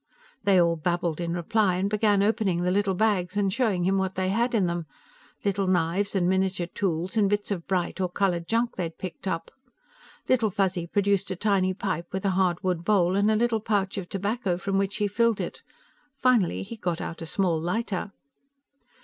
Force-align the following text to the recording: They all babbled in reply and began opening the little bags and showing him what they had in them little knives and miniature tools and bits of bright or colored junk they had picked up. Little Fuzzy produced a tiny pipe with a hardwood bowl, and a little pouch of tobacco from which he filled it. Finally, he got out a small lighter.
They 0.45 0.59
all 0.59 0.77
babbled 0.77 1.21
in 1.21 1.35
reply 1.35 1.75
and 1.75 1.87
began 1.87 2.23
opening 2.23 2.63
the 2.63 2.71
little 2.71 2.95
bags 2.95 3.37
and 3.37 3.53
showing 3.53 3.83
him 3.83 3.99
what 3.99 4.15
they 4.15 4.29
had 4.29 4.55
in 4.55 4.65
them 4.65 4.87
little 5.45 5.67
knives 5.67 6.15
and 6.15 6.27
miniature 6.27 6.65
tools 6.65 7.15
and 7.15 7.29
bits 7.29 7.51
of 7.51 7.67
bright 7.67 8.01
or 8.01 8.09
colored 8.09 8.47
junk 8.47 8.77
they 8.77 8.81
had 8.81 8.97
picked 8.97 9.27
up. 9.27 9.51
Little 10.27 10.49
Fuzzy 10.49 10.87
produced 10.87 11.29
a 11.29 11.35
tiny 11.35 11.75
pipe 11.75 12.07
with 12.11 12.25
a 12.25 12.31
hardwood 12.31 12.83
bowl, 12.83 13.15
and 13.15 13.29
a 13.29 13.35
little 13.35 13.59
pouch 13.61 13.95
of 13.99 14.09
tobacco 14.09 14.57
from 14.57 14.79
which 14.79 14.95
he 14.95 15.07
filled 15.07 15.39
it. 15.39 15.61
Finally, 16.17 16.63
he 16.63 16.77
got 16.77 16.99
out 16.99 17.21
a 17.21 17.27
small 17.27 17.61
lighter. 17.61 18.11